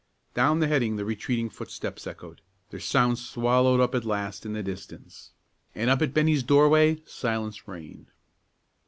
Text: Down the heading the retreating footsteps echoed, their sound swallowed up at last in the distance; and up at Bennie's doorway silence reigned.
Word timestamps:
Down 0.33 0.61
the 0.61 0.67
heading 0.67 0.95
the 0.95 1.05
retreating 1.05 1.51
footsteps 1.51 2.07
echoed, 2.07 2.41
their 2.71 2.79
sound 2.79 3.19
swallowed 3.19 3.79
up 3.79 3.93
at 3.93 4.03
last 4.03 4.47
in 4.47 4.53
the 4.53 4.63
distance; 4.63 5.29
and 5.75 5.91
up 5.91 6.01
at 6.01 6.11
Bennie's 6.11 6.41
doorway 6.41 7.03
silence 7.05 7.67
reigned. 7.67 8.09